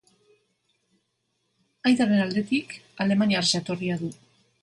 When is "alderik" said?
2.25-2.75